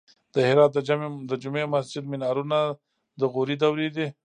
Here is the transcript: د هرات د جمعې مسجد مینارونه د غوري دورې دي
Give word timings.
د 0.33 0.35
هرات 0.47 0.71
د 1.31 1.33
جمعې 1.43 1.65
مسجد 1.75 2.03
مینارونه 2.11 2.57
د 3.19 3.21
غوري 3.33 3.55
دورې 3.63 3.89
دي 3.95 4.07